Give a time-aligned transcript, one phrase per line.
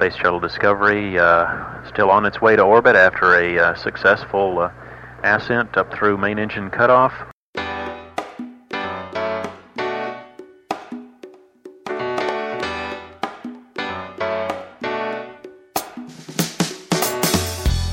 [0.00, 4.70] Space Shuttle Discovery uh, still on its way to orbit after a uh, successful uh,
[5.22, 7.12] ascent up through main engine cutoff.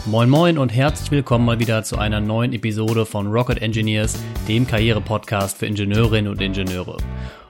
[0.05, 4.17] Moin Moin und herzlich willkommen mal wieder zu einer neuen Episode von Rocket Engineers,
[4.47, 6.95] dem Karriere-Podcast für Ingenieurinnen und Ingenieure.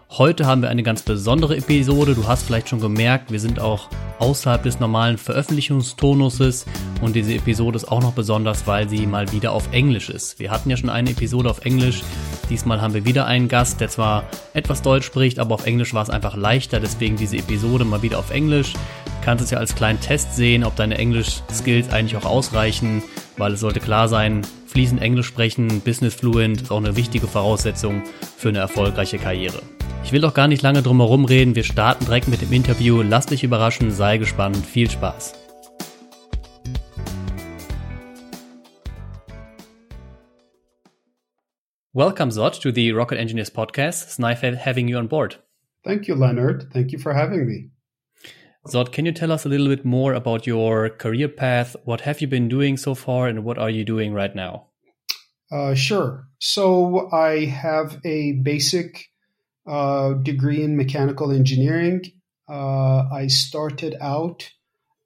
[0.10, 2.16] Heute haben wir eine ganz besondere Episode.
[2.16, 3.88] Du hast vielleicht schon gemerkt, wir sind auch
[4.20, 6.66] außerhalb des normalen Veröffentlichungstonuses
[7.02, 10.40] und diese Episode ist auch noch besonders, weil sie mal wieder auf Englisch ist.
[10.40, 12.02] Wir hatten ja schon eine Episode auf Englisch.
[12.50, 14.24] Diesmal haben wir wieder einen Gast, der zwar
[14.54, 18.20] etwas Deutsch spricht, aber auf Englisch war es einfach leichter, deswegen diese Episode mal wieder
[18.20, 18.74] auf Englisch
[19.28, 23.04] kannst es ja als kleinen Test sehen, ob deine Englisch-Skills eigentlich auch ausreichen,
[23.36, 28.04] weil es sollte klar sein, fließend Englisch sprechen, Business Fluent ist auch eine wichtige Voraussetzung
[28.38, 29.62] für eine erfolgreiche Karriere.
[30.08, 33.02] Ich will doch gar nicht lange drum herum reden, wir starten direkt mit dem Interview.
[33.02, 35.34] Lass dich überraschen, sei gespannt, viel Spaß.
[41.92, 44.04] Welcome, Zod, to the Rocket Engineers podcast.
[44.04, 45.40] It's nice having you on board.
[45.84, 46.72] Thank you, Leonard.
[46.72, 47.72] Thank you for having me.
[48.66, 51.76] Zod, can you tell us a little bit more about your career path?
[51.84, 54.68] What have you been doing so far and what are you doing right now?
[55.52, 56.30] Uh, sure.
[56.40, 59.10] So I have a basic
[59.68, 62.02] uh, degree in mechanical engineering.
[62.50, 64.50] Uh, I started out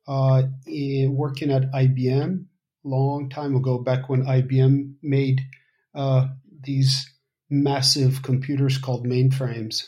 [0.08, 2.46] uh, in, working at IBM
[2.84, 5.42] long time ago, back when IBM made
[5.94, 6.28] uh,
[6.64, 7.06] these
[7.50, 9.84] massive computers called mainframes.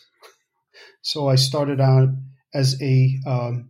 [1.01, 2.09] So I started out
[2.53, 3.69] as a um,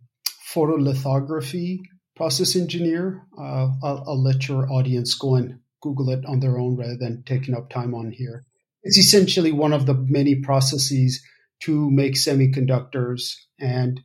[0.53, 1.79] photolithography
[2.15, 3.25] process engineer.
[3.37, 7.23] Uh, I'll, I'll, let your audience go and Google it on their own rather than
[7.23, 8.45] taking up time on here.
[8.83, 11.23] It's essentially one of the many processes
[11.61, 13.99] to make semiconductors, and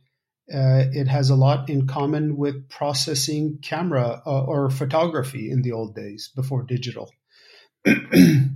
[0.53, 5.73] uh, it has a lot in common with processing camera uh, or photography in the
[5.73, 7.11] old days before digital.
[7.85, 8.55] and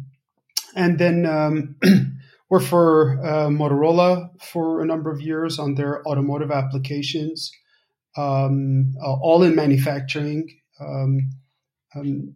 [0.75, 1.75] then um,
[2.53, 7.51] Worked for uh, Motorola for a number of years on their automotive applications,
[8.15, 10.47] um, uh, all in manufacturing.
[10.79, 11.31] Um,
[11.95, 12.35] um,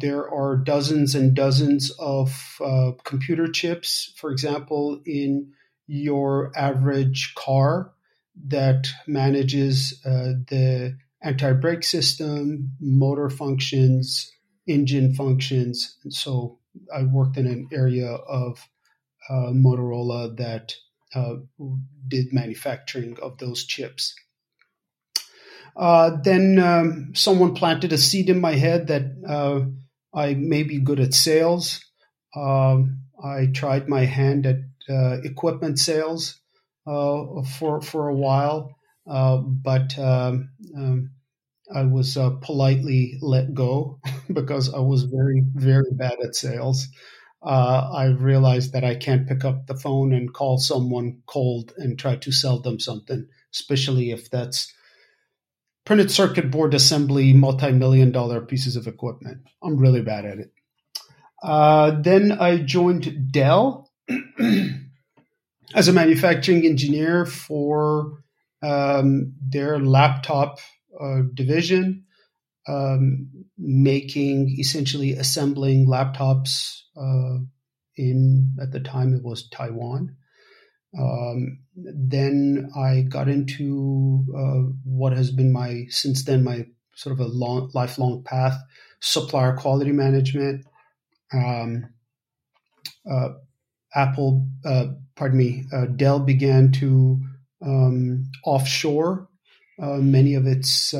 [0.00, 5.52] there are dozens and dozens of uh, computer chips, for example, in
[5.86, 7.92] your average car
[8.46, 14.30] that manages uh, the anti brake system, motor functions,
[14.66, 15.96] engine functions.
[16.04, 16.58] And so
[16.94, 18.66] I worked in an area of
[19.28, 20.74] uh, Motorola that
[21.14, 21.36] uh,
[22.08, 24.14] did manufacturing of those chips.
[25.76, 29.60] Uh, then um, someone planted a seed in my head that uh,
[30.14, 31.84] I may be good at sales.
[32.34, 34.56] Um, I tried my hand at
[34.88, 36.40] uh, equipment sales
[36.86, 38.76] uh, for for a while,
[39.06, 41.10] but um, um,
[41.74, 44.00] I was politely let go
[44.32, 46.88] because I was very very bad at sales
[47.42, 51.98] uh, I realized that I can't pick up the phone and call someone cold and
[51.98, 54.72] try to sell them something, especially if that's
[55.84, 59.42] printed circuit board assembly, multi million dollar pieces of equipment.
[59.62, 60.52] I'm really bad at it.
[61.42, 63.90] Uh, then I joined Dell
[65.74, 68.22] as a manufacturing engineer for
[68.62, 70.58] um, their laptop
[71.00, 72.04] uh, division,
[72.68, 77.38] um, making essentially assembling laptops uh,
[77.96, 80.16] in at the time it was Taiwan.
[80.98, 87.20] Um, then I got into uh, what has been my since then my sort of
[87.20, 88.58] a long lifelong path:
[89.00, 90.66] supplier quality management.
[91.32, 91.90] Um,
[93.10, 93.28] uh,
[93.94, 94.86] Apple, uh,
[95.16, 97.20] pardon me, uh, Dell began to
[97.62, 99.28] um, offshore
[99.80, 100.94] uh, many of its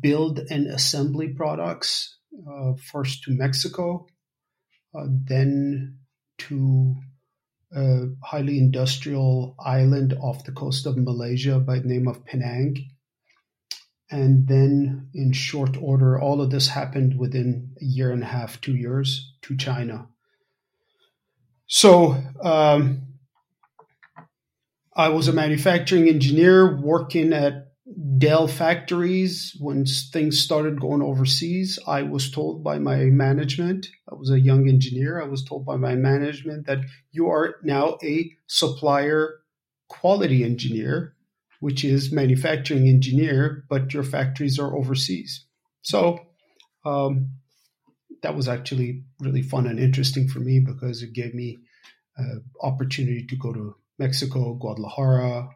[0.00, 2.16] build and assembly products
[2.48, 4.06] uh, first to Mexico,
[4.94, 5.98] uh, then
[6.48, 6.96] to
[7.74, 12.90] a highly industrial island off the coast of Malaysia by the name of Penang.
[14.10, 18.60] And then, in short order, all of this happened within a year and a half,
[18.60, 20.08] two years to China.
[21.66, 23.06] So, um,
[24.94, 27.71] I was a manufacturing engineer working at
[28.18, 34.30] Dell factories, when things started going overseas, I was told by my management, I was
[34.30, 36.80] a young engineer, I was told by my management that
[37.12, 39.40] you are now a supplier
[39.88, 41.14] quality engineer,
[41.60, 45.46] which is manufacturing engineer, but your factories are overseas.
[45.82, 46.18] So
[46.84, 47.30] um,
[48.22, 51.58] that was actually really fun and interesting for me because it gave me
[52.18, 55.48] uh, opportunity to go to Mexico, Guadalajara,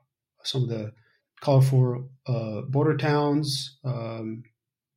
[0.44, 0.92] some of the
[1.40, 4.44] colorful uh, border towns, um,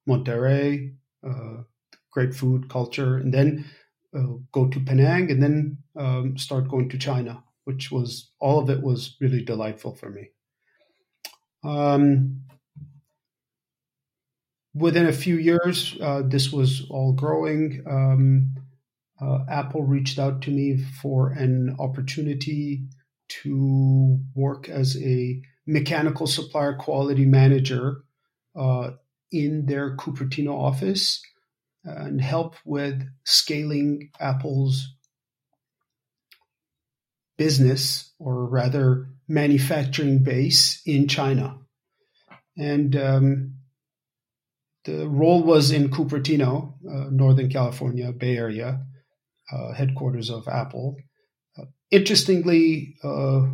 [0.07, 0.95] Monterrey,
[1.27, 1.63] uh,
[2.11, 3.65] great food culture, and then
[4.15, 8.69] uh, go to Penang, and then um, start going to China, which was all of
[8.69, 10.31] it was really delightful for me.
[11.63, 12.43] Um,
[14.73, 17.83] within a few years, uh, this was all growing.
[17.87, 18.55] Um,
[19.21, 22.85] uh, Apple reached out to me for an opportunity
[23.43, 28.03] to work as a mechanical supplier quality manager
[28.55, 28.91] uh,
[29.31, 31.21] in their Cupertino office
[31.83, 34.95] and help with scaling Apple's
[37.37, 41.57] business, or rather manufacturing base in China.
[42.57, 43.53] And um,
[44.83, 48.85] the role was in Cupertino, uh, Northern California, Bay Area,
[49.53, 50.97] uh, headquarters of Apple.
[51.57, 53.47] Uh, interestingly, uh,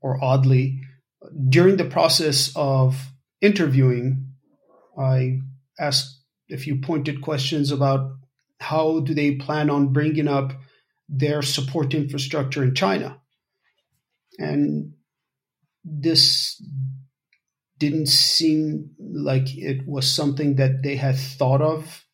[0.00, 0.77] or oddly,
[1.48, 2.96] during the process of
[3.40, 4.32] interviewing,
[4.98, 5.40] I
[5.78, 8.10] asked a few pointed questions about
[8.60, 10.52] how do they plan on bringing up
[11.08, 13.20] their support infrastructure in China.
[14.38, 14.94] And
[15.84, 16.62] this
[17.78, 22.04] didn't seem like it was something that they had thought of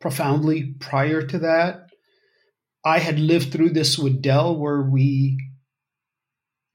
[0.00, 1.86] profoundly prior to that.
[2.84, 5.38] I had lived through this with Dell where we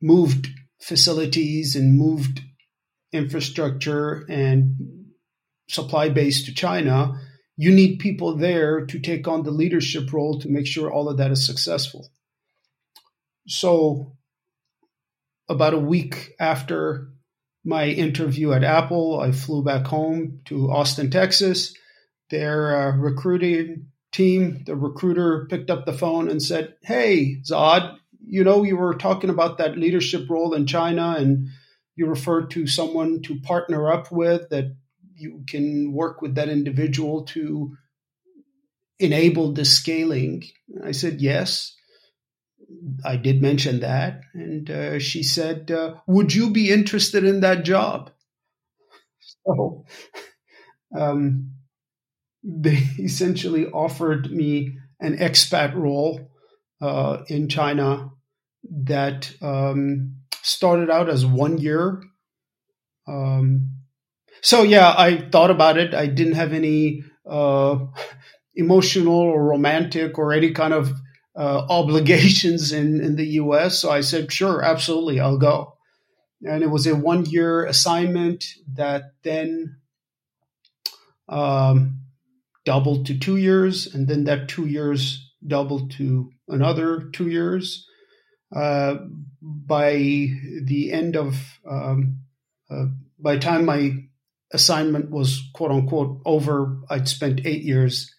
[0.02, 0.48] moved
[0.82, 2.42] facilities and moved
[3.12, 4.76] infrastructure and
[5.70, 7.20] supply base to China.
[7.56, 11.18] You need people there to take on the leadership role to make sure all of
[11.18, 12.10] that is successful.
[13.48, 14.18] So,
[15.50, 17.10] about a week after
[17.64, 21.74] my interview at Apple, I flew back home to Austin, Texas.
[22.30, 28.44] Their uh, recruiting team, the recruiter picked up the phone and said, Hey, Zod, you
[28.44, 31.48] know, you were talking about that leadership role in China and
[31.96, 34.76] you referred to someone to partner up with that
[35.16, 37.76] you can work with that individual to
[39.00, 40.44] enable the scaling.
[40.84, 41.74] I said, Yes.
[43.06, 44.22] I did mention that.
[44.34, 48.12] And uh, she said, uh, Would you be interested in that job?
[49.46, 49.86] So
[50.98, 51.52] um,
[52.44, 56.32] they essentially offered me an expat role
[56.82, 58.10] uh, in China
[58.84, 62.02] that um, started out as one year.
[63.08, 63.72] Um,
[64.42, 65.94] so, yeah, I thought about it.
[65.94, 67.80] I didn't have any uh,
[68.56, 70.92] emotional or romantic or any kind of
[71.36, 73.80] uh, obligations in, in the US.
[73.80, 75.74] So I said, sure, absolutely, I'll go.
[76.44, 79.78] And it was a one year assignment that then
[81.28, 82.02] um,
[82.64, 83.94] doubled to two years.
[83.94, 87.86] And then that two years doubled to another two years.
[88.56, 88.96] Uh,
[89.42, 89.94] by
[90.64, 91.36] the end of,
[91.70, 92.20] um,
[92.72, 92.86] uh,
[93.20, 93.92] by the time my
[94.54, 98.14] assignment was quote unquote over, I'd spent eight years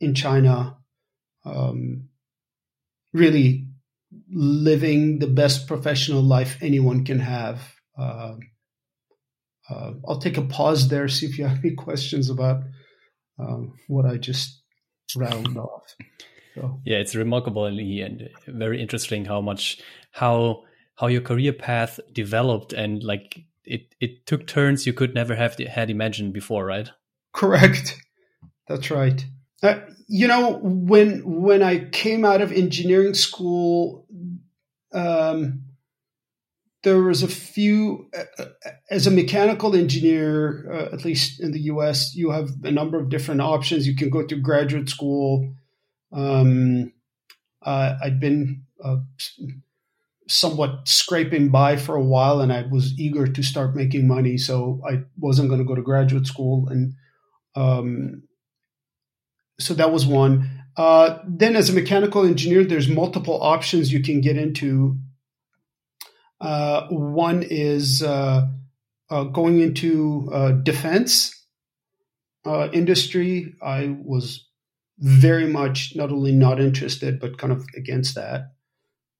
[0.00, 0.76] in China.
[1.44, 2.08] Um,
[3.12, 3.66] really
[4.30, 7.60] living the best professional life anyone can have.
[7.98, 8.36] Uh,
[9.68, 12.62] uh, I'll take a pause there, see if you have any questions about
[13.38, 14.62] um, what I just
[15.16, 15.94] round off.
[16.54, 16.80] So.
[16.84, 20.64] Yeah, it's remarkable and very interesting how much how
[20.96, 25.58] how your career path developed and like it it took turns you could never have
[25.58, 26.90] had imagined before, right?
[27.32, 27.98] Correct.
[28.68, 29.24] That's right.
[29.62, 34.06] Uh, you know, when when I came out of engineering school,
[34.92, 35.62] um,
[36.82, 38.10] there was a few.
[38.38, 38.44] Uh,
[38.90, 43.08] as a mechanical engineer, uh, at least in the U.S., you have a number of
[43.08, 43.86] different options.
[43.86, 45.54] You can go to graduate school.
[46.12, 46.92] Um,
[47.62, 48.96] uh, I'd been uh,
[50.28, 54.80] somewhat scraping by for a while, and I was eager to start making money, so
[54.88, 56.94] I wasn't going to go to graduate school and.
[57.54, 58.22] Um,
[59.60, 60.62] so that was one.
[60.76, 64.96] Uh, then, as a mechanical engineer, there's multiple options you can get into.
[66.40, 68.48] Uh, one is uh,
[69.10, 71.46] uh going into uh, defense
[72.46, 73.54] uh, industry.
[73.62, 74.48] I was
[75.02, 78.52] very much not only not interested, but kind of against that.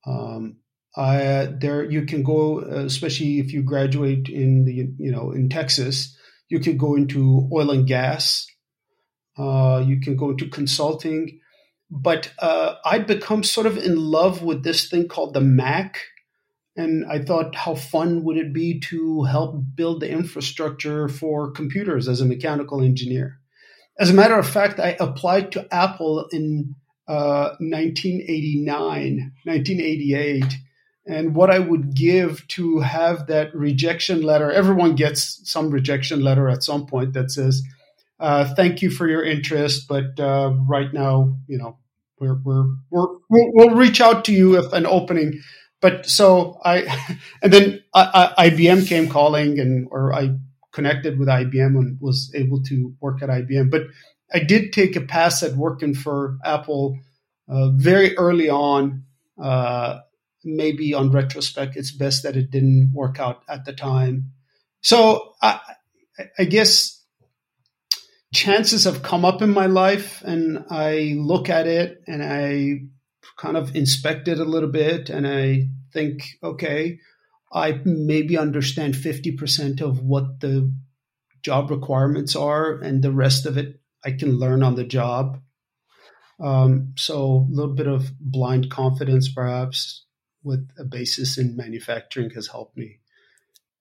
[0.07, 0.57] Um,
[0.97, 6.17] I, there, you can go, especially if you graduate in the, you know, in Texas,
[6.49, 8.47] you can go into oil and gas
[9.37, 11.41] uh, you can go into consulting.
[11.91, 16.01] But uh, I'd become sort of in love with this thing called the Mac.
[16.75, 22.09] And I thought, how fun would it be to help build the infrastructure for computers
[22.09, 23.39] as a mechanical engineer?
[24.02, 26.75] As a matter of fact, I applied to Apple in
[27.06, 30.44] uh, 1989, 1988.
[31.06, 34.50] and what I would give to have that rejection letter.
[34.50, 37.62] Everyone gets some rejection letter at some point that says,
[38.18, 41.78] uh, "Thank you for your interest, but uh, right now, you know,
[42.18, 45.40] we're, we're, we're we'll, reach out to you if an opening."
[45.80, 50.38] But so I, and then I, I, IBM came calling, and or I
[50.73, 53.71] connected with IBM and was able to work at IBM.
[53.71, 53.83] But
[54.33, 56.99] I did take a pass at working for Apple
[57.49, 59.05] uh, very early on.
[59.41, 60.00] Uh,
[60.45, 64.33] maybe on retrospect, it's best that it didn't work out at the time.
[64.81, 65.61] So I,
[66.38, 67.02] I guess
[68.35, 72.81] chances have come up in my life, and I look at it and I
[73.37, 76.99] kind of inspect it a little bit, and I think, okay,
[77.52, 80.73] I maybe understand 50% of what the
[81.42, 85.40] job requirements are, and the rest of it I can learn on the job.
[86.40, 90.06] Um, so a little bit of blind confidence, perhaps,
[90.42, 92.99] with a basis in manufacturing has helped me.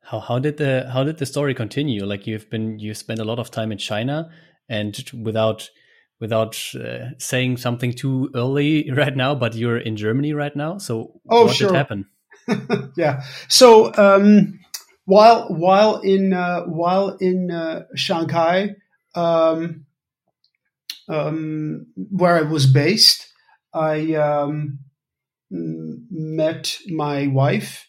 [0.04, 2.06] How how did the how did the story continue?
[2.06, 4.30] Like you've been you spent a lot of time in China,
[4.68, 5.70] and without
[6.20, 10.78] without uh, saying something too early right now, but you're in Germany right now.
[10.78, 11.70] So oh, what sure.
[11.70, 12.06] did happen?
[12.96, 13.24] yeah.
[13.48, 14.60] So um,
[15.06, 18.76] while while in uh, while in uh, Shanghai,
[19.16, 19.86] um,
[21.08, 23.28] um, where I was based,
[23.74, 24.80] I um,
[25.50, 27.88] met my wife.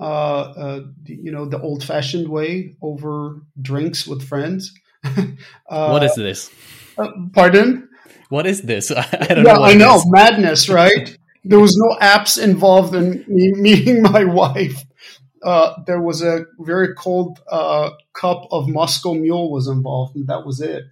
[0.00, 4.72] Uh, uh, you know, the old-fashioned way over drinks with friends.
[5.68, 6.50] Uh, what is this?
[6.98, 7.88] Uh, pardon?
[8.28, 8.90] What is this?
[8.96, 9.62] I don't yeah, know.
[9.62, 11.16] I know madness, right?
[11.44, 14.82] There was no apps involved in me meeting my wife.
[15.42, 20.46] Uh, there was a very cold uh, cup of Moscow Mule was involved, and that
[20.46, 20.84] was it.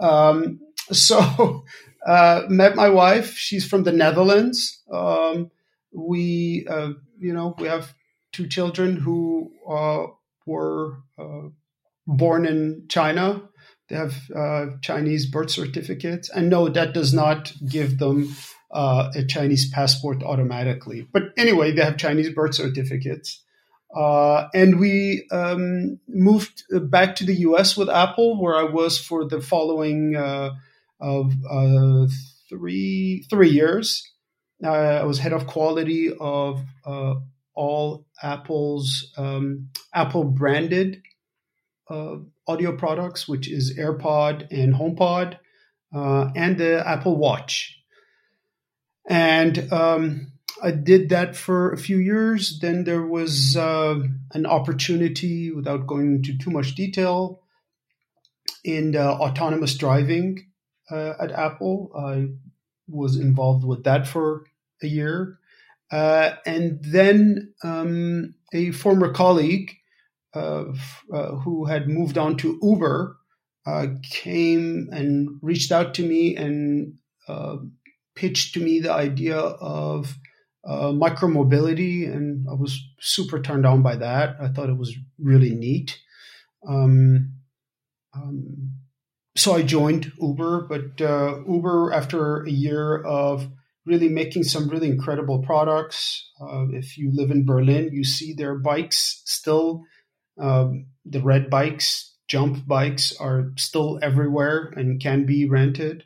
[0.00, 0.60] Um,
[0.92, 1.64] so,
[2.04, 3.34] uh, met my wife.
[3.36, 4.82] She's from the Netherlands.
[4.92, 5.52] Um,
[5.92, 7.94] we, uh, you know, we have
[8.32, 10.06] two children who uh,
[10.46, 11.50] were uh,
[12.06, 13.42] born in China.
[13.88, 18.34] They have Chinese birth certificates, and no, that does not give them
[18.72, 21.06] uh, a Chinese passport automatically.
[21.12, 23.42] But anyway, they have Chinese birth certificates.
[23.94, 29.26] Uh, and we um, moved back to the US with Apple, where I was for
[29.26, 30.52] the following uh,
[31.00, 32.06] of uh,
[32.48, 34.10] three three years.
[34.64, 37.14] Uh, I was head of quality of uh,
[37.54, 41.02] all Apple's um, Apple branded
[42.48, 45.36] audio products, which is AirPod and HomePod,
[45.92, 47.81] and the Apple Watch.
[49.08, 50.32] And um,
[50.62, 52.60] I did that for a few years.
[52.60, 54.00] Then there was uh,
[54.32, 57.42] an opportunity, without going into too much detail,
[58.64, 60.46] in uh, autonomous driving
[60.90, 61.90] uh, at Apple.
[61.96, 62.28] I
[62.88, 64.44] was involved with that for
[64.82, 65.38] a year.
[65.90, 69.76] Uh, and then um, a former colleague
[70.34, 70.64] uh,
[71.44, 73.18] who had moved on to Uber
[73.66, 76.94] uh, came and reached out to me and
[78.14, 80.16] pitched to me the idea of
[80.66, 84.36] uh, micromobility, and I was super turned on by that.
[84.40, 85.98] I thought it was really neat.
[86.68, 87.34] Um,
[88.14, 88.72] um,
[89.34, 93.48] so I joined Uber, but uh, Uber, after a year of
[93.84, 98.56] really making some really incredible products, uh, if you live in Berlin, you see their
[98.56, 99.84] bikes still.
[100.38, 106.04] Um, the red bikes, jump bikes, are still everywhere and can be rented.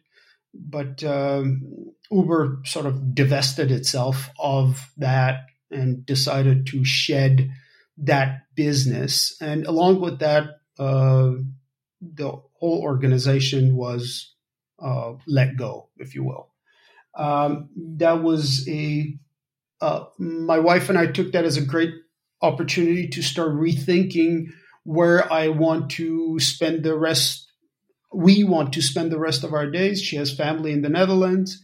[0.59, 7.51] But um, Uber sort of divested itself of that and decided to shed
[7.99, 9.37] that business.
[9.41, 11.33] And along with that, uh,
[12.01, 14.35] the whole organization was
[14.83, 16.53] uh, let go, if you will.
[17.17, 19.15] Um, that was a,
[19.81, 21.95] uh, my wife and I took that as a great
[22.43, 24.49] opportunity to start rethinking
[24.85, 27.46] where I want to spend the rest.
[28.13, 30.01] We want to spend the rest of our days.
[30.01, 31.63] She has family in the Netherlands.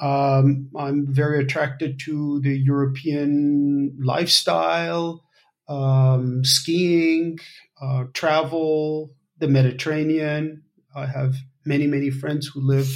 [0.00, 5.24] Um, I'm very attracted to the European lifestyle,
[5.68, 7.38] um, skiing,
[7.80, 10.62] uh, travel, the Mediterranean.
[10.94, 12.88] I have many, many friends who live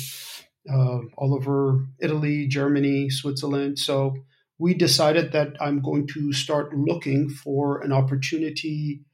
[0.70, 3.78] uh, all over Italy, Germany, Switzerland.
[3.78, 4.16] So
[4.58, 9.04] we decided that I'm going to start looking for an opportunity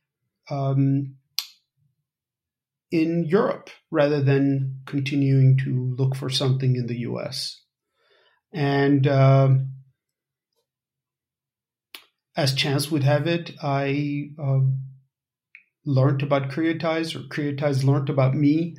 [0.50, 1.16] um,
[2.94, 7.60] in Europe rather than continuing to look for something in the US.
[8.52, 9.48] And uh,
[12.36, 14.60] as chance would have it, I uh,
[15.84, 18.76] learned about Creatize, or Creatize learned about me.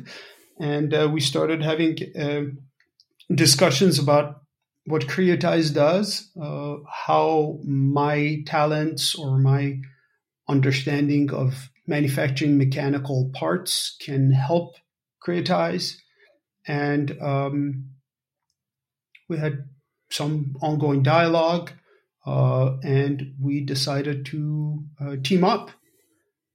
[0.58, 2.44] and uh, we started having uh,
[3.34, 4.40] discussions about
[4.86, 9.80] what Creatize does, uh, how my talents or my
[10.48, 14.76] understanding of manufacturing mechanical parts can help
[15.26, 15.96] Creatize.
[16.66, 17.90] And um,
[19.28, 19.64] we had
[20.10, 21.72] some ongoing dialogue,
[22.26, 25.70] uh, and we decided to uh, team up.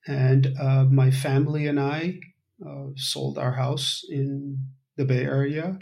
[0.07, 2.19] And uh, my family and I
[2.65, 4.67] uh, sold our house in
[4.97, 5.79] the Bay Area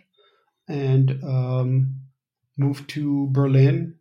[0.67, 1.95] and um,
[2.57, 3.95] moved to Berlin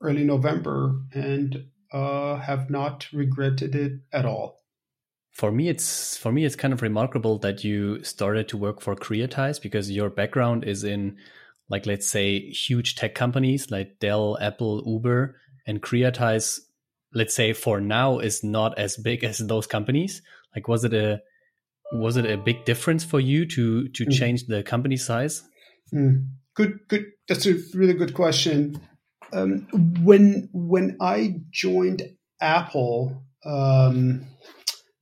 [0.00, 4.61] early November and uh, have not regretted it at all.
[5.32, 8.94] For me, it's for me it's kind of remarkable that you started to work for
[8.94, 11.16] Creatize because your background is in,
[11.68, 15.36] like let's say, huge tech companies like Dell, Apple, Uber,
[15.66, 16.60] and Creatize.
[17.14, 20.22] Let's say for now is not as big as those companies.
[20.54, 21.22] Like, was it a
[21.92, 24.12] was it a big difference for you to to mm.
[24.12, 25.42] change the company size?
[25.92, 26.26] Mm.
[26.54, 27.06] Good, good.
[27.28, 28.80] That's a really good question.
[29.32, 29.66] Um,
[30.02, 32.02] when when I joined
[32.40, 34.26] Apple, um,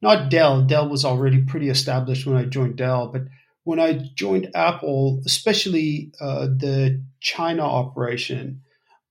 [0.02, 0.62] not Dell.
[0.62, 3.22] Dell was already pretty established when I joined Dell, but
[3.64, 8.62] when I joined Apple, especially uh, the China operation,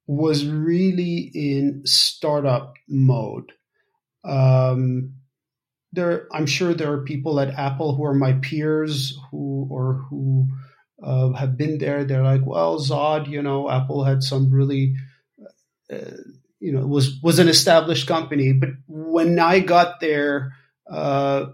[0.07, 3.51] was really in startup mode.
[4.23, 5.13] Um,
[5.91, 10.47] there, I'm sure there are people at Apple who are my peers who or who
[11.01, 12.03] uh, have been there.
[12.03, 14.95] They're like, well, Zod, you know, Apple had some really,
[15.91, 16.17] uh,
[16.59, 18.53] you know, was was an established company.
[18.53, 20.53] But when I got there,
[20.89, 21.47] uh,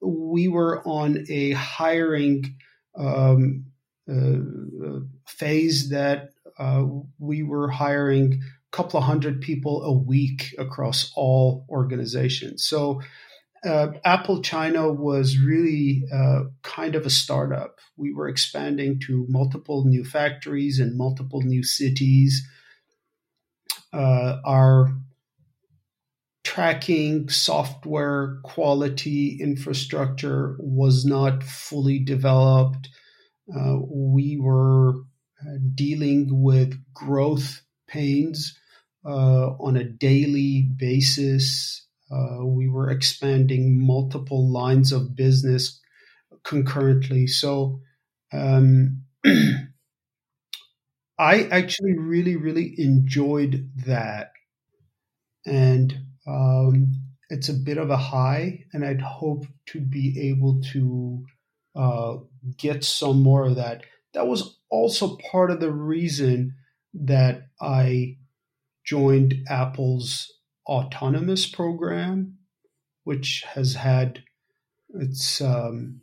[0.00, 2.56] we were on a hiring
[2.96, 3.66] um,
[4.10, 6.84] uh, phase that uh,
[7.18, 12.64] we were hiring a couple of hundred people a week across all organizations.
[12.64, 13.02] So
[13.64, 17.78] uh, Apple China was really uh, kind of a startup.
[17.96, 22.48] We were expanding to multiple new factories and multiple new cities.
[23.92, 24.94] Uh, our
[26.44, 32.88] tracking software quality infrastructure was not fully developed.
[33.54, 34.94] Uh, we were
[35.40, 38.58] uh, dealing with growth pains
[39.04, 45.80] uh, on a daily basis uh, we were expanding multiple lines of business
[46.42, 47.26] concurrently.
[47.26, 47.80] So
[48.32, 49.02] um,
[51.18, 54.32] I actually really, really enjoyed that.
[55.46, 55.96] And
[56.30, 56.92] um,
[57.28, 61.24] it's a bit of a high, and I'd hope to be able to
[61.74, 62.16] uh,
[62.56, 63.82] get some more of that.
[64.14, 66.54] That was also part of the reason
[66.94, 68.18] that I
[68.84, 70.32] joined Apple's
[70.66, 72.38] autonomous program,
[73.04, 74.22] which has had
[74.94, 76.00] its um,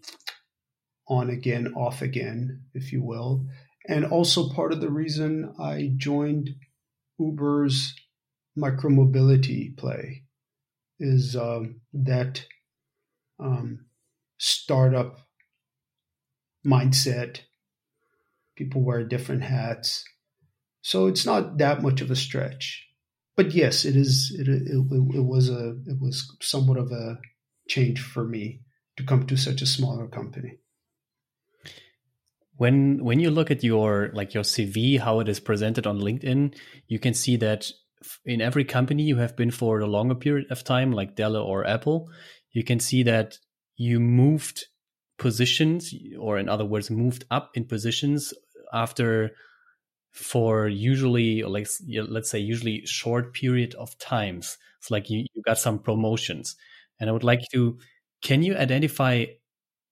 [1.07, 3.45] on again, off again, if you will.
[3.87, 6.49] And also part of the reason I joined
[7.19, 7.93] Uber's
[8.57, 10.23] micromobility play
[10.99, 12.45] is um, that
[13.39, 13.85] um,
[14.37, 15.19] startup
[16.65, 17.41] mindset.
[18.55, 20.03] People wear different hats.
[20.81, 22.87] So it's not that much of a stretch
[23.37, 24.35] but yes, it is.
[24.37, 27.19] It, it, it, was a it was somewhat of a
[27.69, 28.61] change for me
[28.97, 30.57] to come to such a smaller company.
[32.55, 36.57] When when you look at your like your CV, how it is presented on LinkedIn,
[36.87, 37.71] you can see that
[38.25, 41.65] in every company you have been for a longer period of time, like Dell or
[41.65, 42.09] Apple.
[42.51, 43.37] You can see that
[43.75, 44.65] you moved
[45.17, 48.33] positions, or in other words, moved up in positions
[48.73, 49.31] after
[50.17, 51.67] for usually like
[52.07, 56.55] let's say usually short period of times it's like you, you got some promotions
[56.99, 57.77] and i would like to
[58.23, 59.25] can you identify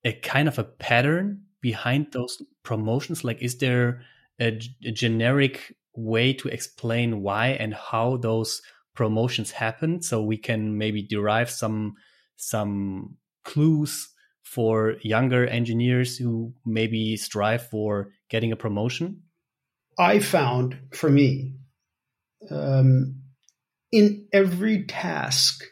[0.04, 4.02] a kind of a pattern behind those promotions like is there
[4.40, 8.62] a, a generic way to explain why and how those
[8.94, 11.94] promotions happen so we can maybe derive some
[12.36, 14.08] some clues
[14.42, 19.22] for younger engineers who maybe strive for getting a promotion
[19.98, 21.54] I found for me,
[22.50, 23.22] um,
[23.90, 25.64] in every task,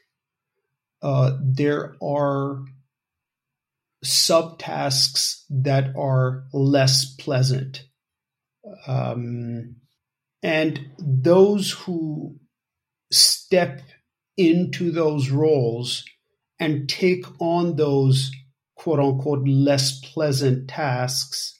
[1.03, 2.65] uh, there are
[4.05, 7.85] subtasks that are less pleasant.
[8.87, 9.77] Um,
[10.45, 12.37] and those who
[13.11, 13.81] step
[14.37, 16.05] into those roles
[16.61, 18.31] and take on those
[18.77, 21.59] quote unquote less pleasant tasks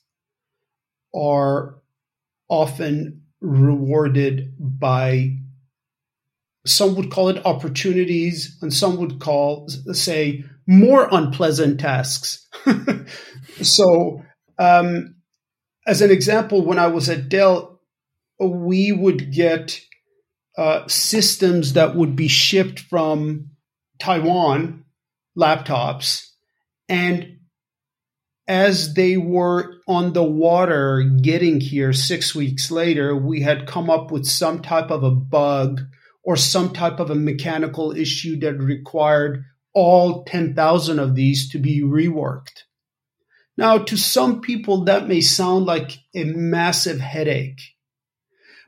[1.15, 1.81] are
[2.49, 5.39] often rewarded by
[6.67, 12.47] some would call it opportunities and some would call say more unpleasant tasks.
[13.63, 14.23] So
[14.59, 15.15] um,
[15.87, 17.74] as an example when i was at dell
[18.39, 19.81] we would get
[20.57, 23.51] uh, systems that would be shipped from
[23.99, 24.85] Taiwan,
[25.37, 26.27] laptops,
[26.89, 27.39] and
[28.47, 34.11] as they were on the water getting here six weeks later, we had come up
[34.11, 35.81] with some type of a bug
[36.23, 41.83] or some type of a mechanical issue that required all 10,000 of these to be
[41.83, 42.65] reworked.
[43.57, 47.61] Now, to some people, that may sound like a massive headache.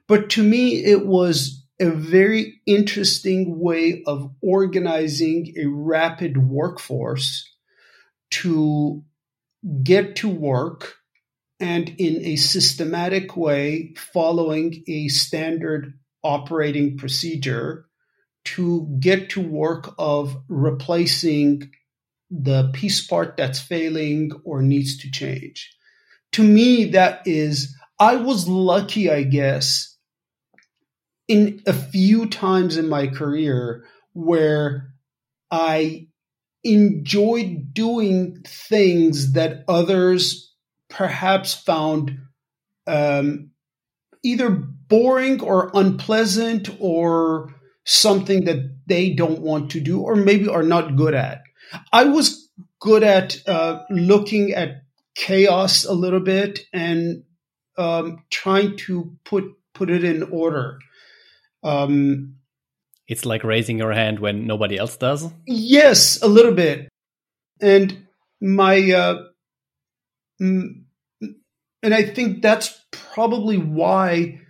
[0.09, 7.51] But to me, it was a very interesting way of organizing a rapid workforce
[8.31, 9.05] to
[9.83, 10.95] get to work
[11.59, 17.87] and in a systematic way, following a standard operating procedure
[18.45, 21.71] to get to work of replacing
[22.31, 25.75] the piece part that's failing or needs to change.
[26.33, 29.96] To me, that is, I was lucky, I guess,
[31.29, 34.95] in a few times in my career where
[35.51, 36.09] I
[36.65, 40.55] enjoyed doing things that others
[40.89, 42.19] perhaps found
[42.87, 43.51] um,
[44.23, 50.63] either boring or unpleasant or something that they don't want to do or maybe are
[50.63, 51.43] not good at.
[51.93, 54.83] I was good at uh, looking at
[55.15, 57.25] chaos a little bit and
[57.79, 60.79] um, trying to put put it in order.
[61.67, 62.37] Um,
[63.09, 65.29] it's like raising your hand when nobody else does.
[65.47, 66.89] Yes, a little bit.
[67.61, 68.07] And
[68.41, 69.23] my uh,
[70.41, 70.85] and
[71.83, 74.41] I think that's probably why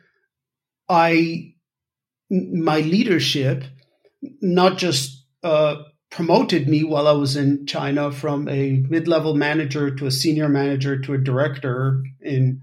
[0.89, 1.55] I
[2.31, 3.65] my leadership
[4.43, 5.77] not just uh,
[6.11, 10.99] promoted me while I was in China from a mid-level manager to a senior manager
[11.01, 12.63] to a director in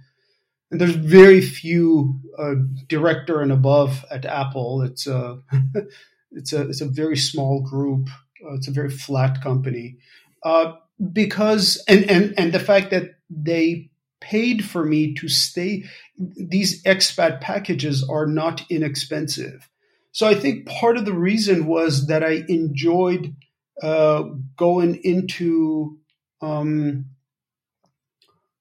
[0.74, 2.56] and there's very few uh,
[2.88, 4.82] director and above at Apple.
[4.82, 5.40] It's a
[6.32, 8.10] it's a it's a very small group.
[8.44, 9.98] Uh, it's a very flat company
[10.42, 10.74] uh,
[11.12, 15.84] because and and and the fact that they paid for me to stay.
[16.18, 19.70] These expat packages are not inexpensive.
[20.12, 23.36] So I think part of the reason was that I enjoyed
[23.84, 24.24] uh,
[24.58, 26.00] going into
[26.42, 27.13] um,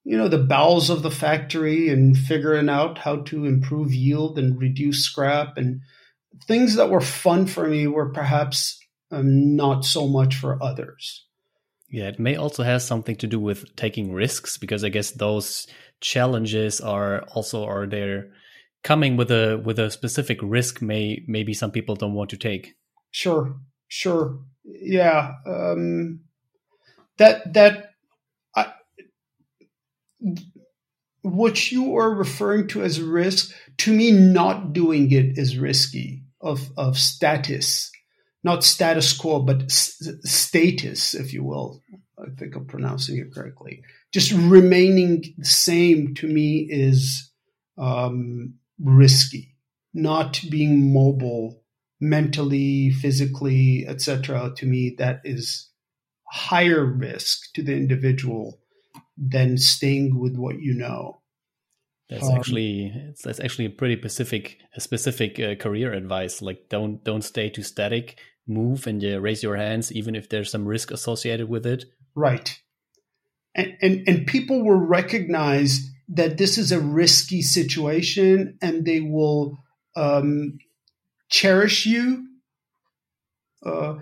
[0.04, 4.60] you know the bowels of the factory and figuring out how to improve yield and
[4.60, 5.80] reduce scrap and
[6.46, 8.78] things that were fun for me were perhaps
[9.10, 11.26] um, not so much for others.
[11.90, 15.66] Yeah it may also have something to do with taking risks because i guess those
[16.00, 18.32] challenges are also are there.
[18.82, 22.74] Coming with a with a specific risk may maybe some people don't want to take.
[23.12, 23.54] Sure
[23.86, 24.40] sure.
[24.64, 26.20] Yeah um
[27.18, 27.91] that that
[31.22, 36.70] what you are referring to as risk, to me, not doing it is risky of,
[36.76, 37.90] of status,
[38.42, 41.80] not status quo, but s- status, if you will.
[42.18, 43.82] I think I'm pronouncing it correctly.
[44.12, 47.30] Just remaining the same to me is
[47.78, 49.56] um, risky.
[49.94, 51.62] Not being mobile
[52.00, 54.52] mentally, physically, etc.
[54.56, 55.68] To me, that is
[56.28, 58.62] higher risk to the individual
[59.22, 61.20] than staying with what you know.
[62.08, 66.42] That's um, actually that's actually a pretty specific a specific uh, career advice.
[66.42, 68.18] Like don't don't stay too static.
[68.46, 71.85] Move and uh, raise your hands, even if there's some risk associated with it.
[72.14, 72.61] Right,
[73.54, 79.58] and and and people will recognize that this is a risky situation, and they will
[79.94, 80.58] um,
[81.30, 82.26] cherish you.
[83.64, 83.94] Uh,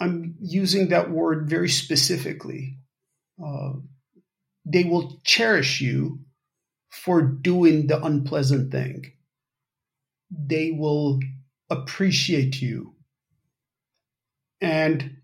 [0.00, 2.78] I'm using that word very specifically.
[3.44, 3.74] Uh,
[4.70, 6.20] they will cherish you
[6.90, 9.12] for doing the unpleasant thing.
[10.30, 11.20] They will
[11.70, 12.94] appreciate you.
[14.60, 15.16] And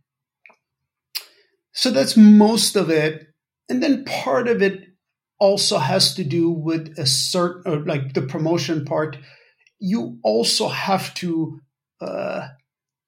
[1.73, 3.27] so that's most of it.
[3.69, 4.89] And then part of it
[5.39, 9.19] also has to do with a certain, like the promotion part.
[9.79, 11.61] You also have to,
[12.01, 12.49] uh,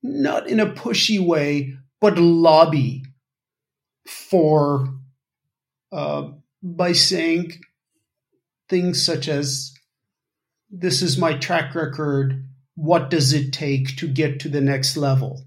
[0.02, 3.04] not in a pushy way, but lobby
[4.06, 4.88] for
[5.92, 6.30] uh,
[6.62, 7.52] by saying
[8.68, 9.72] things such as,
[10.70, 12.48] This is my track record.
[12.74, 15.46] What does it take to get to the next level?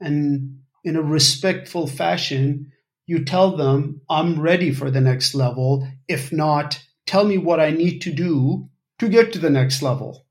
[0.00, 2.72] And in a respectful fashion,
[3.06, 5.86] you tell them, I'm ready for the next level.
[6.08, 8.68] If not, tell me what I need to do
[8.98, 10.26] to get to the next level.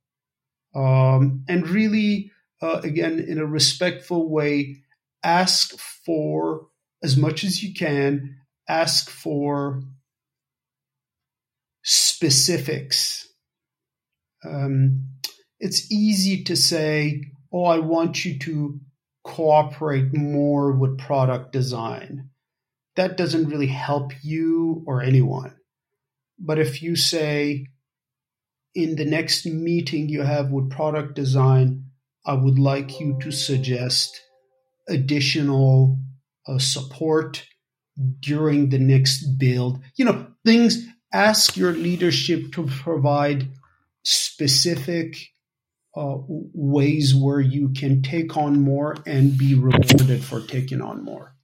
[0.73, 4.77] Um, and really, uh, again, in a respectful way,
[5.23, 6.67] ask for
[7.03, 8.37] as much as you can
[8.71, 9.81] ask for
[11.83, 13.27] specifics
[14.43, 15.09] um,
[15.59, 17.21] it's easy to say,
[17.53, 18.79] "Oh, I want you to
[19.23, 22.29] cooperate more with product design."
[22.95, 25.55] That doesn't really help you or anyone.
[26.39, 27.67] But if you say,
[28.73, 31.85] in the next meeting you have with product design,
[32.25, 34.19] I would like you to suggest
[34.89, 35.99] additional
[36.47, 37.45] uh, support
[38.19, 39.79] during the next build.
[39.95, 43.47] You know, things, ask your leadership to provide
[44.03, 45.15] specific
[45.95, 51.35] uh, ways where you can take on more and be rewarded for taking on more.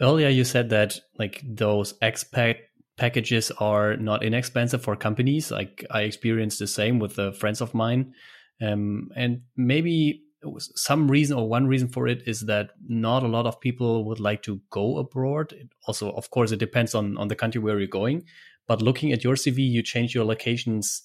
[0.00, 2.56] Earlier, you said that like those expat
[2.96, 5.50] packages are not inexpensive for companies.
[5.50, 8.14] Like I experienced the same with the friends of mine,
[8.60, 10.25] um, and maybe
[10.60, 14.20] some reason or one reason for it is that not a lot of people would
[14.20, 15.52] like to go abroad.
[15.52, 18.24] It also, of course, it depends on on the country where you're going.
[18.66, 21.02] But looking at your CV, you change your locations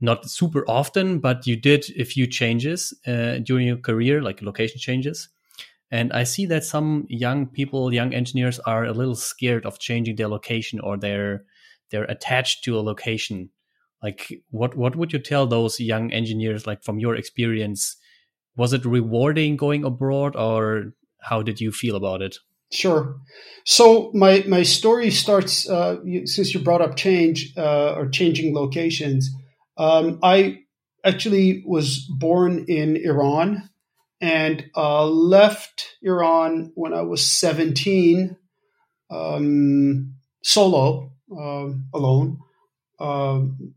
[0.00, 4.78] not super often, but you did a few changes uh, during your career, like location
[4.78, 5.28] changes.
[5.90, 10.16] And I see that some young people, young engineers, are a little scared of changing
[10.16, 11.44] their location or they're
[11.90, 13.50] they're attached to a location.
[14.02, 17.96] Like, what what would you tell those young engineers, like from your experience?
[18.56, 22.36] Was it rewarding going abroad or how did you feel about it?
[22.72, 23.16] Sure.
[23.64, 29.30] So my my story starts uh, since you brought up change uh, or changing locations.
[29.76, 30.60] Um, I
[31.04, 33.68] actually was born in Iran
[34.20, 38.36] and uh, left Iran when I was seventeen,
[39.10, 42.38] um, solo, um, alone,
[42.98, 43.74] um,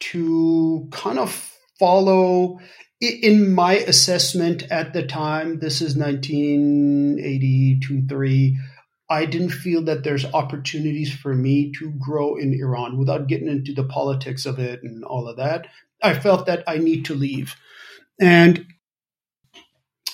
[0.00, 1.51] to kind of
[1.82, 2.60] follow
[3.00, 8.58] in my assessment at the time, this is 1982 3.
[9.10, 13.74] I didn't feel that there's opportunities for me to grow in Iran without getting into
[13.74, 15.66] the politics of it and all of that.
[16.00, 17.56] I felt that I need to leave.
[18.20, 18.64] And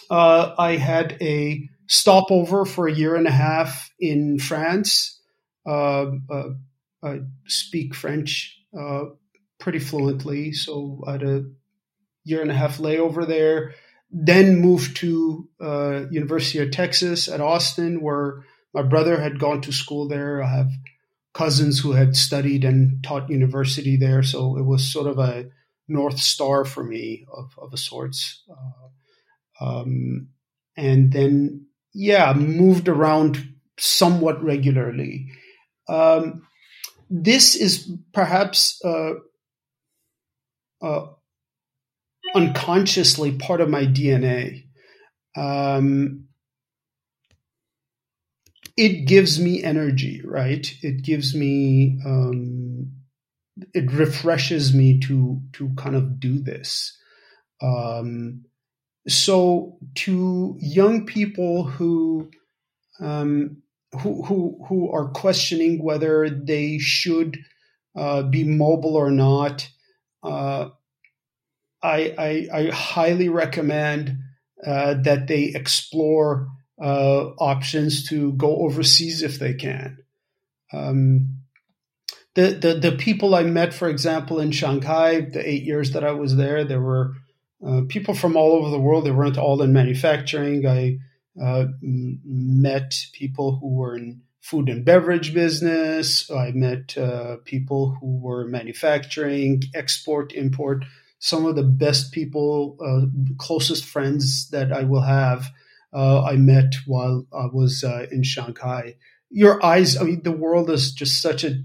[0.09, 5.21] uh, I had a stopover for a year and a half in France.
[5.67, 6.49] Uh, uh,
[7.03, 9.05] I speak French uh,
[9.59, 11.45] pretty fluently, so I had a
[12.25, 13.75] year and a half layover there.
[14.11, 19.73] Then moved to uh, University of Texas at Austin, where my brother had gone to
[19.73, 20.43] school there.
[20.43, 20.71] I have
[21.35, 25.51] cousins who had studied and taught university there, so it was sort of a
[25.87, 28.43] north star for me of, of a sorts.
[28.51, 30.29] Uh, um,
[30.77, 35.33] and then, yeah, moved around somewhat regularly.
[35.89, 36.47] Um,
[37.11, 39.15] this is perhaps uh,
[40.83, 41.07] uh,
[42.35, 44.67] unconsciously part of my DNA.
[45.37, 46.29] Um,
[48.77, 50.73] it gives me energy, right?
[50.83, 52.93] It gives me, um,
[53.75, 56.97] it refreshes me to to kind of do this.
[57.61, 58.45] Um,
[59.09, 62.31] so to young people who
[63.01, 63.63] um,
[64.01, 67.39] who who who are questioning whether they should
[67.97, 69.69] uh, be mobile or not,
[70.23, 70.69] uh,
[71.83, 74.19] I, I, I highly recommend
[74.65, 76.49] uh, that they explore
[76.81, 79.99] uh, options to go overseas if they can.
[80.73, 81.39] Um,
[82.35, 86.13] the, the the people I met, for example, in Shanghai, the eight years that I
[86.13, 87.15] was there, there were
[87.67, 89.05] uh, people from all over the world.
[89.05, 90.65] They weren't all in manufacturing.
[90.67, 90.99] I
[91.43, 96.31] uh, met people who were in food and beverage business.
[96.31, 100.85] I met uh, people who were manufacturing, export, import
[101.19, 103.07] some of the best people, uh,
[103.39, 105.51] closest friends that I will have,
[105.93, 108.97] uh, I met while I was uh, in Shanghai.
[109.31, 111.63] Your eyes, I mean, the world is just such a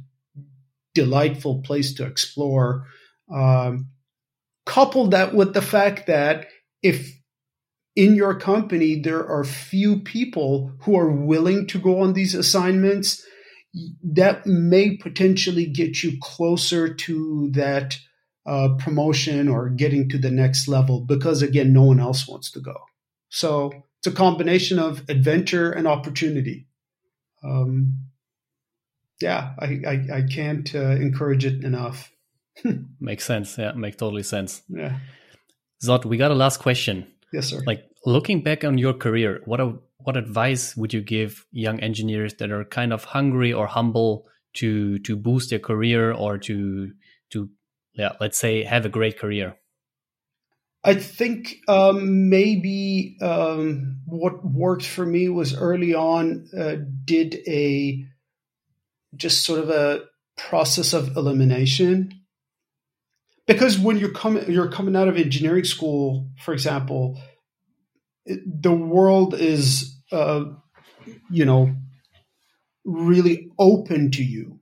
[0.93, 2.87] delightful place to explore.
[3.33, 3.89] Um,
[4.65, 6.47] couple that with the fact that
[6.81, 7.11] if
[7.95, 13.23] in your company there are few people who are willing to go on these assignments,
[14.03, 17.97] that may potentially get you closer to that
[18.45, 22.59] uh, promotion or getting to the next level because again no one else wants to
[22.59, 22.75] go.
[23.29, 26.67] So it's a combination of adventure and opportunity.
[27.43, 28.09] Um,
[29.21, 32.11] yeah I, I, I can't uh, encourage it enough.
[32.99, 33.57] Makes sense.
[33.57, 34.61] Yeah make totally sense.
[34.67, 34.99] Yeah.
[35.83, 39.59] Zod we got a last question yes sir like looking back on your career what
[39.59, 44.25] a, what advice would you give young engineers that are kind of hungry or humble
[44.53, 46.91] to to boost their career or to
[47.31, 47.49] to
[47.93, 49.55] yeah, let's say have a great career?
[50.83, 58.05] I think um, maybe um, what worked for me was early on uh, did a
[59.15, 60.01] just sort of a
[60.35, 62.22] process of elimination.
[63.47, 67.19] Because when you're coming you're coming out of engineering school, for example,
[68.25, 70.45] the world is uh,
[71.29, 71.75] you know
[72.85, 74.59] really open to you.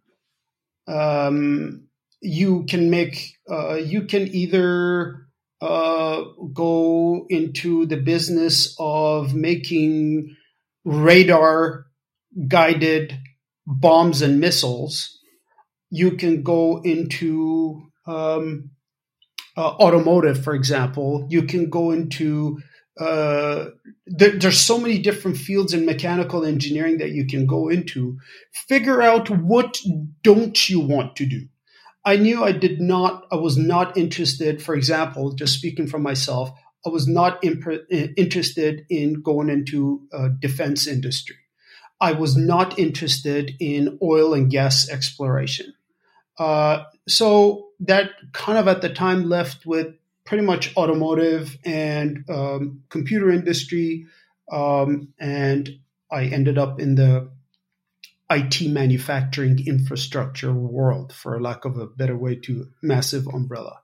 [0.88, 1.88] Um,
[2.22, 5.28] you can make uh, you can either
[5.62, 10.36] uh, go into the business of making
[10.84, 11.86] radar
[12.48, 13.17] guided
[13.67, 15.20] bombs and missiles.
[15.91, 18.72] You can go into um,
[19.58, 21.28] uh, automotive, for example.
[21.30, 22.60] You can go into
[23.00, 23.70] uh,
[24.06, 28.18] there, there's so many different fields in mechanical engineering that you can go into.
[28.68, 29.80] Figure out what
[30.22, 31.48] don't you want to do.
[32.04, 33.26] I knew I did not.
[33.32, 34.62] I was not interested.
[34.62, 36.52] For example, just speaking for myself,
[36.86, 41.38] I was not imp- interested in going into uh, defense industry.
[42.00, 45.74] I was not interested in oil and gas exploration.
[46.40, 52.84] Uh, so that kind of at the time left with pretty much automotive and um,
[52.89, 54.06] computer industry.
[54.52, 55.70] Um, and
[56.12, 57.30] I ended up in the
[58.30, 63.82] IT manufacturing infrastructure world, for lack of a better way to massive umbrella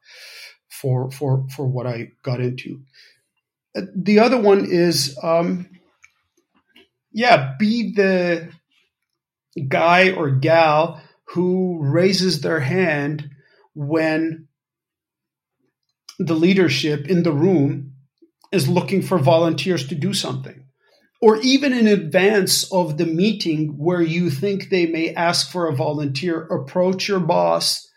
[0.70, 2.82] for for for what I got into.
[3.76, 5.70] Uh, the other one is, um,
[7.12, 8.50] yeah, be the
[9.68, 13.30] guy or gal who raises their hand
[13.78, 14.48] when
[16.18, 17.94] the leadership in the room
[18.52, 20.64] is looking for volunteers to do something.
[21.22, 25.76] Or even in advance of the meeting where you think they may ask for a
[25.76, 27.88] volunteer, approach your boss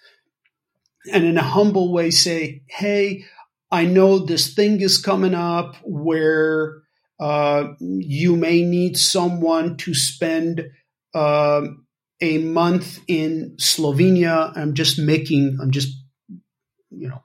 [1.12, 3.24] and in a humble way say, Hey,
[3.70, 6.82] I know this thing is coming up where
[7.18, 10.70] uh, you may need someone to spend
[11.14, 11.62] uh,
[12.20, 14.56] a month in Slovenia.
[14.56, 15.88] I'm just making, I'm just,
[16.90, 17.22] you know,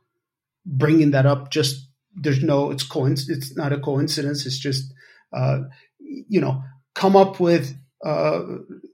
[0.66, 1.52] bringing that up.
[1.52, 4.46] Just there's no, it's coinc- it's not a coincidence.
[4.46, 4.94] It's just,
[5.34, 5.60] uh,
[6.00, 8.42] you know, come up with uh,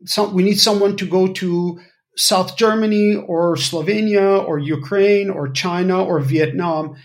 [0.05, 0.33] some.
[0.33, 1.79] We need someone to go to
[2.15, 6.95] South Germany or Slovenia or Ukraine or China or Vietnam.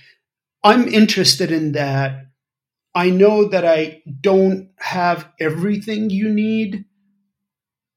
[0.64, 2.26] I'm interested in that.
[2.94, 6.86] I know that I don't have everything you need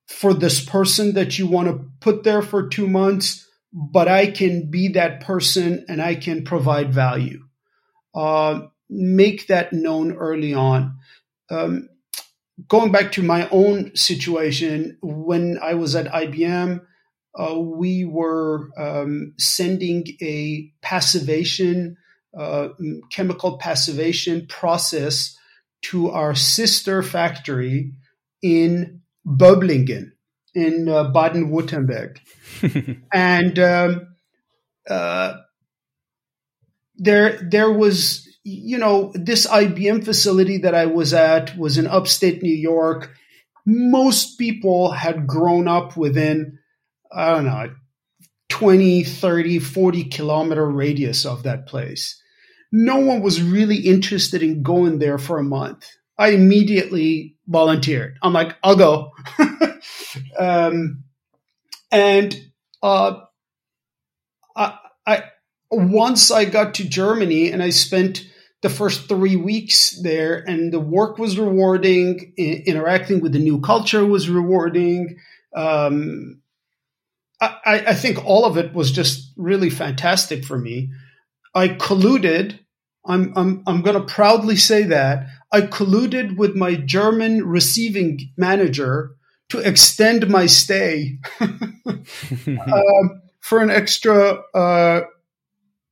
[0.10, 4.70] for this person that you want to put there for two months, but I can
[4.70, 7.46] be that person and I can provide value.
[8.16, 10.98] Uh, make that known early on.
[11.52, 11.90] Um,
[12.68, 16.82] going back to my own situation, when I was at IBM,
[17.40, 21.98] uh, we were um, sending a passivation,
[22.38, 22.70] uh,
[23.12, 25.38] chemical passivation process
[25.84, 27.94] to our sister factory
[28.42, 28.99] in
[29.30, 30.12] Böblingen
[30.56, 32.18] in uh, Baden-Württemberg,
[33.14, 34.08] and um,
[34.90, 35.38] uh,
[36.96, 42.42] there there was you know this IBM facility that I was at was in upstate
[42.42, 43.14] New York.
[43.66, 46.60] Most people had grown up within
[47.12, 47.70] I don't know
[48.50, 52.22] 20, 30, 40 kilometer radius of that place.
[52.72, 55.88] No one was really interested in going there for a month.
[56.18, 58.18] I immediately volunteered.
[58.22, 59.12] I'm like, I'll go.
[60.40, 61.04] um,
[61.92, 62.36] and
[62.82, 63.20] uh,
[64.56, 65.24] I, I
[65.72, 68.26] once I got to Germany and I spent
[68.62, 72.34] the first three weeks there, and the work was rewarding.
[72.38, 75.18] I- interacting with the new culture was rewarding.
[75.56, 76.42] Um,
[77.42, 80.92] I, I think all of it was just really fantastic for me.
[81.56, 82.60] I colluded.
[83.06, 89.12] I'm I'm I'm going to proudly say that I colluded with my German receiving manager
[89.50, 95.02] to extend my stay um, for an extra uh,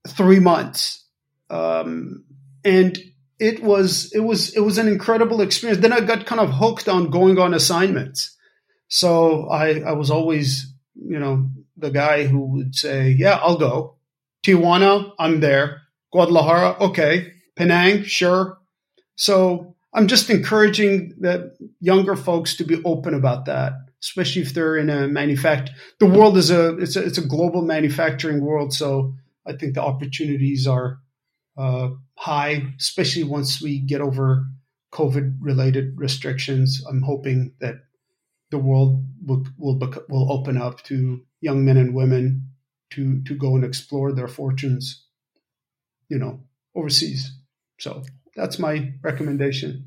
[0.10, 1.06] three months,
[1.50, 2.24] um,
[2.63, 2.98] and
[3.39, 5.82] it was it was it was an incredible experience.
[5.82, 8.36] Then I got kind of hooked on going on assignments,
[8.88, 13.95] so I I was always you know the guy who would say, "Yeah, I'll go."
[14.43, 15.82] Tijuana, I'm there.
[16.12, 17.34] Guadalajara, okay.
[17.55, 18.58] Penang, sure.
[19.16, 24.78] So I'm just encouraging the younger folks to be open about that, especially if they're
[24.78, 25.70] in a manufact.
[25.99, 29.82] The world is a it's a it's a global manufacturing world, so I think the
[29.82, 30.99] opportunities are
[31.58, 34.45] uh, high, especially once we get over
[34.93, 36.84] COVID related restrictions.
[36.88, 37.76] I'm hoping that
[38.51, 39.80] the world will will
[40.10, 42.51] will open up to young men and women
[42.91, 45.07] to to go and explore their fortunes,
[46.10, 46.39] you know,
[46.76, 47.32] overseas.
[47.80, 48.03] So
[48.36, 49.86] that's my recommendation.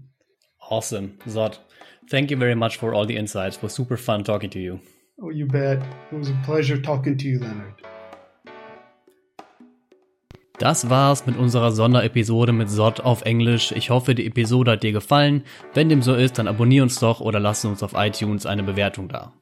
[0.71, 1.59] Awesome, Zod.
[2.09, 3.57] Thank you very much for all the insights.
[3.57, 4.81] It was super fun talking to you.
[5.23, 5.83] Oh, you bet.
[6.11, 7.75] It was a pleasure talking to you, Leonard.
[10.61, 13.73] Das war's mit unserer Sonderepisode mit SOT auf Englisch.
[13.73, 15.43] Ich hoffe, die Episode hat dir gefallen.
[15.73, 19.09] Wenn dem so ist, dann abonnier uns doch oder lass uns auf iTunes eine Bewertung
[19.09, 19.33] da.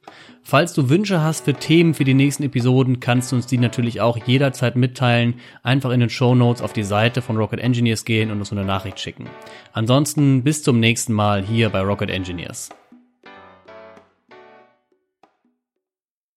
[0.44, 4.00] Falls du Wünsche hast für Themen für die nächsten Episoden, kannst du uns die natürlich
[4.00, 5.34] auch jederzeit mitteilen.
[5.64, 8.64] Einfach in den Show Notes auf die Seite von Rocket Engineers gehen und uns eine
[8.64, 9.28] Nachricht schicken.
[9.72, 12.68] Ansonsten bis zum nächsten Mal hier bei Rocket Engineers.